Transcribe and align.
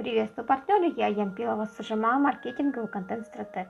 Приветствую 0.00 0.46
партнеры, 0.46 0.94
я 0.96 1.08
Ямпилова 1.08 1.66
Сажима, 1.66 2.18
маркетинговый 2.18 2.88
контент-стратег. 2.88 3.68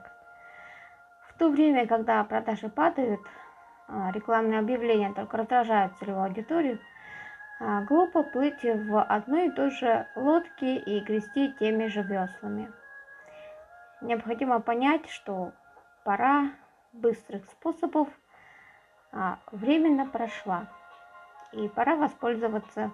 В 1.27 1.37
то 1.37 1.49
время, 1.49 1.85
когда 1.85 2.23
продажи 2.23 2.69
падают, 2.69 3.19
а, 3.89 4.13
рекламные 4.13 4.59
объявления 4.59 5.11
только 5.13 5.35
раздражают 5.35 5.97
целевую 5.97 6.23
аудиторию, 6.23 6.79
а, 7.59 7.81
глупо 7.81 8.23
плыть 8.23 8.63
в 8.63 9.03
одной 9.03 9.47
и 9.47 9.51
той 9.51 9.71
же 9.71 10.07
лодке 10.15 10.77
и 10.77 11.01
грести 11.01 11.51
теми 11.59 11.87
же 11.87 12.01
веслами. 12.01 12.71
Необходимо 13.99 14.61
понять, 14.61 15.09
что 15.09 15.51
пора 16.05 16.51
быстрых 16.93 17.43
способов 17.43 18.07
а, 19.11 19.37
временно 19.51 20.05
прошла, 20.05 20.67
и 21.51 21.67
пора 21.67 21.97
воспользоваться 21.97 22.89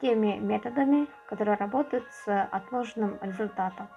теми 0.00 0.38
методами, 0.38 1.06
которые 1.28 1.56
работают 1.56 2.06
с 2.10 2.48
отложенным 2.50 3.18
результатом. 3.22 3.88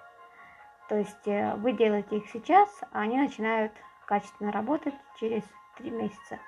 То 0.88 0.96
есть 0.96 1.26
э, 1.26 1.54
вы 1.56 1.72
делаете 1.72 2.16
их 2.16 2.28
сейчас, 2.30 2.68
а 2.92 3.00
они 3.00 3.18
начинают 3.18 3.72
качественно 4.06 4.50
работать 4.50 4.94
через 5.20 5.42
три 5.76 5.90
месяца. 5.90 6.38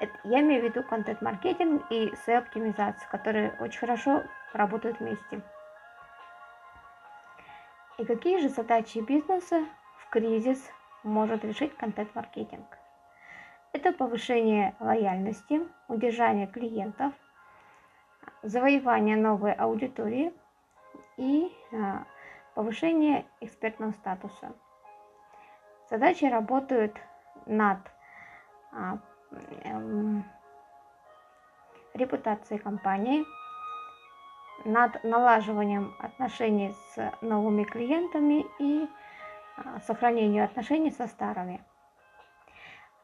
Это, 0.00 0.12
я 0.24 0.40
имею 0.40 0.62
в 0.62 0.64
виду 0.64 0.82
контент-маркетинг 0.82 1.84
и 1.90 2.12
SEO-оптимизацию, 2.26 3.08
которые 3.10 3.54
очень 3.60 3.78
хорошо 3.78 4.24
работают 4.52 4.98
вместе. 4.98 5.42
И 7.98 8.04
какие 8.04 8.40
же 8.40 8.48
задачи 8.48 8.98
бизнеса 8.98 9.64
в 9.98 10.10
кризис 10.10 10.58
может 11.04 11.44
решить 11.44 11.76
контент-маркетинг? 11.76 12.66
Это 13.72 13.92
повышение 13.92 14.74
лояльности, 14.80 15.60
удержание 15.86 16.48
клиентов– 16.48 17.12
завоевание 18.42 19.16
новой 19.16 19.52
аудитории 19.52 20.32
и 21.16 21.52
а, 21.72 22.04
повышение 22.54 23.24
экспертного 23.40 23.92
статуса. 23.92 24.52
Задачи 25.90 26.24
работают 26.24 26.96
над 27.46 27.78
а, 28.72 28.98
эм, 29.64 30.24
репутацией 31.94 32.58
компании, 32.58 33.24
над 34.64 35.02
налаживанием 35.04 35.94
отношений 35.98 36.74
с 36.94 37.12
новыми 37.20 37.64
клиентами 37.64 38.46
и 38.58 38.88
а, 39.56 39.80
сохранением 39.80 40.44
отношений 40.44 40.90
со 40.90 41.06
старыми. 41.06 41.62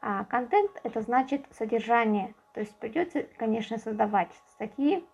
А 0.01 0.23
контент 0.25 0.71
это 0.83 1.01
значит 1.01 1.45
содержание, 1.51 2.33
то 2.53 2.61
есть 2.61 2.75
придется, 2.79 3.23
конечно, 3.37 3.77
создавать 3.77 4.31
статьи, 4.53 5.05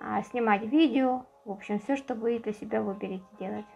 а, 0.00 0.22
снимать 0.22 0.62
видео, 0.62 1.26
в 1.44 1.52
общем, 1.52 1.78
все, 1.78 1.94
что 1.96 2.14
вы 2.14 2.38
для 2.38 2.52
себя 2.54 2.80
выберете 2.80 3.24
делать. 3.38 3.66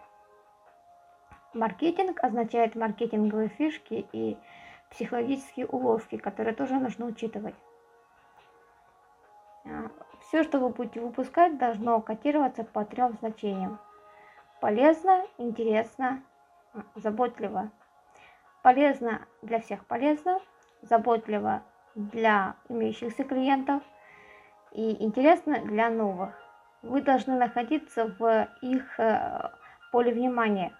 Маркетинг 1.53 2.21
означает 2.23 2.75
маркетинговые 2.75 3.49
фишки 3.49 4.07
и 4.11 4.37
психологические 4.89 5.67
уловки, 5.67 6.17
которые 6.17 6.55
тоже 6.55 6.75
нужно 6.79 7.05
учитывать. 7.05 7.55
А, 9.65 9.91
все, 10.21 10.43
что 10.43 10.59
вы 10.59 10.69
будете 10.69 10.99
выпускать, 10.99 11.59
должно 11.59 12.01
котироваться 12.01 12.63
по 12.63 12.83
трем 12.85 13.13
значениям. 13.19 13.79
Полезно, 14.61 15.25
интересно, 15.37 16.23
заботливо. 16.95 17.69
Полезно 18.63 19.21
для 19.43 19.59
всех 19.59 19.85
полезно, 19.85 20.39
заботливо 20.81 21.61
для 21.93 22.55
имеющихся 22.67 23.23
клиентов– 23.23 23.83
и 24.71 25.03
интересно 25.03 25.59
для 25.65 25.89
новых. 25.89 26.33
Вы 26.81 27.01
должны 27.01 27.35
находиться 27.37 28.13
в 28.19 28.47
их 28.61 28.99
э, 28.99 29.49
поле 29.91 30.11
внимания. 30.11 30.71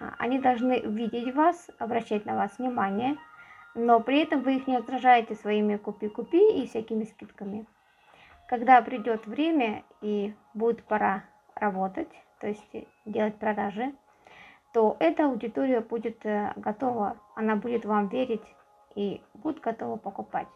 А, 0.00 0.14
они 0.18 0.38
должны 0.38 0.80
видеть 0.80 1.34
вас, 1.34 1.70
обращать 1.78 2.26
на 2.26 2.36
вас 2.36 2.58
внимание, 2.58 3.16
но 3.74 4.00
при 4.00 4.22
этом 4.22 4.40
вы 4.40 4.56
их 4.56 4.66
не 4.66 4.76
отражаете 4.76 5.34
своими 5.34 5.76
купи-купи 5.76 6.62
и 6.62 6.66
всякими 6.66 7.04
скидками. 7.04 7.66
Когда 8.48 8.80
придет 8.82 9.26
время 9.26 9.84
и 10.00 10.34
будет 10.54 10.82
пора 10.84 11.24
работать, 11.54 12.10
то 12.40 12.46
есть 12.46 12.64
делать 13.04 13.38
продажи, 13.38 13.94
то 14.72 14.96
эта 14.98 15.26
аудитория 15.26 15.80
будет 15.80 16.24
э, 16.26 16.52
готова, 16.56 17.16
она 17.34 17.56
будет 17.56 17.84
вам 17.84 18.08
верить 18.08 18.44
и 18.94 19.22
будет 19.34 19.60
готова 19.60 19.96
покупать 19.96 20.48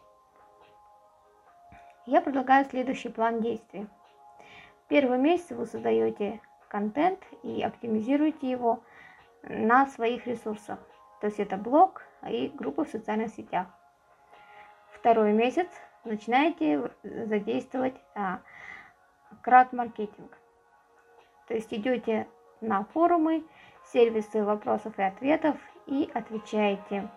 я 2.05 2.21
предлагаю 2.21 2.65
следующий 2.65 3.09
план 3.09 3.41
действий. 3.41 3.87
Первый 4.87 5.17
месяц 5.17 5.51
вы 5.51 5.65
создаете 5.65 6.41
контент 6.67 7.19
и 7.43 7.61
оптимизируете 7.61 8.49
его 8.49 8.81
на 9.43 9.85
своих 9.87 10.27
ресурсах. 10.27 10.79
То 11.19 11.27
есть 11.27 11.39
это 11.39 11.57
блог 11.57 12.03
и 12.27 12.51
группа 12.53 12.85
в 12.85 12.89
социальных 12.89 13.33
сетях. 13.33 13.67
Второй 14.91 15.33
месяц 15.33 15.67
начинаете 16.03 16.91
задействовать 17.03 17.95
а, 18.15 18.41
крауд-маркетинг. 19.41 20.37
То 21.47 21.53
есть 21.53 21.73
идете 21.73 22.27
на 22.61 22.83
форумы, 22.85 23.43
сервисы 23.85 24.43
вопросов 24.43 24.97
и 24.97 25.03
ответов 25.03 25.57
и 25.87 26.09
отвечаете 26.13 27.09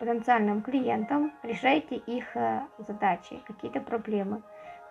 потенциальным 0.00 0.62
клиентам, 0.62 1.30
решайте 1.42 1.96
их 1.96 2.34
э, 2.34 2.62
задачи, 2.78 3.38
какие-то 3.46 3.80
проблемы. 3.80 4.42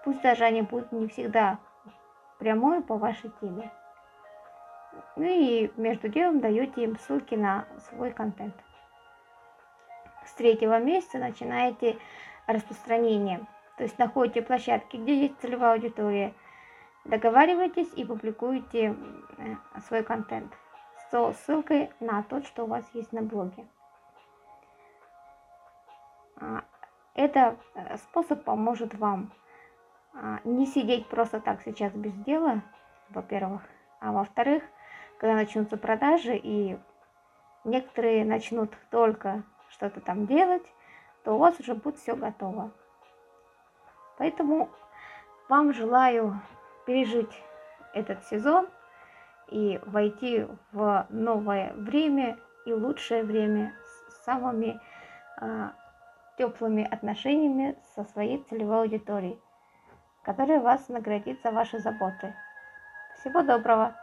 Пусть 0.06 0.22
даже 0.22 0.44
они 0.44 0.62
будут 0.62 0.92
не 0.92 1.08
всегда 1.08 1.58
прямой 2.38 2.84
по 2.84 2.96
вашей 2.96 3.32
теме. 3.42 3.72
Ну 5.16 5.24
и 5.24 5.72
между 5.78 6.10
делом 6.10 6.42
даете 6.42 6.84
им 6.84 6.98
ссылки 7.00 7.34
на 7.34 7.66
свой 7.90 8.12
контент. 8.12 8.54
С 10.26 10.34
третьего 10.34 10.80
месяца 10.80 11.18
начинаете 11.18 11.98
распространение. 12.46 13.40
То 13.78 13.86
есть 13.86 13.98
находите 13.98 14.44
площадки, 14.44 14.98
где 14.98 15.22
есть 15.22 15.40
целевая 15.42 15.74
аудитория, 15.74 16.36
договариваетесь 17.06 17.92
и 17.96 18.06
публикуете 18.06 18.96
э, 19.40 19.56
свой 19.88 20.04
контент 20.04 20.54
с 21.10 21.34
ссылкой 21.46 21.90
на 22.00 22.22
тот, 22.22 22.46
что 22.46 22.66
у 22.66 22.68
вас 22.68 22.86
есть 22.94 23.12
на 23.12 23.24
блоге. 23.24 23.66
А, 26.40 26.64
это 27.16 27.58
э, 27.76 27.98
способ 27.98 28.44
поможет 28.44 28.94
вам 28.96 29.32
а, 30.14 30.40
не 30.44 30.66
сидеть 30.66 31.08
просто 31.08 31.40
так 31.40 31.62
сейчас 31.62 31.94
без 31.94 32.14
дела, 32.14 32.62
во-первых, 33.10 33.62
а 34.00 34.12
во-вторых, 34.12 34.64
когда 35.20 35.36
начнутся 35.36 35.78
продажи 35.78 36.36
и 36.36 36.78
некоторые 37.64 38.26
начнут 38.26 38.72
только 38.90 39.44
что-то 39.70 40.02
там 40.02 40.26
делать, 40.26 40.66
то 41.24 41.34
у 41.34 41.38
вас 41.38 41.60
уже 41.60 41.76
будет 41.76 41.98
все 41.98 42.16
готово. 42.16 42.72
Поэтому 44.18 44.70
вам 45.48 45.74
желаю 45.74 46.42
пережить 46.86 47.44
этот 47.94 48.24
сезон 48.26 48.68
и 49.48 49.80
войти 49.86 50.48
в 50.72 51.08
новое 51.10 51.74
время 51.74 52.38
и 52.66 52.74
лучшее 52.74 53.24
время 53.24 53.74
с 54.10 54.24
самыми 54.24 54.80
а, 55.38 55.74
теплыми 56.40 56.88
отношениями 56.90 57.76
со 57.96 58.06
своей 58.06 58.42
целевой 58.50 58.84
аудиторией, 58.84 59.38
которая 60.24 60.62
вас 60.62 60.88
наградит 60.88 61.42
за 61.44 61.52
ваши 61.52 61.80
заботы. 61.80 62.34
Всего 63.20 63.42
доброго! 63.42 63.94